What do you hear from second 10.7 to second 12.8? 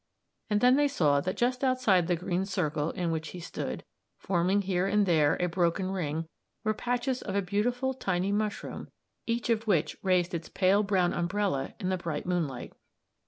brown umbrella in the bright moonlight.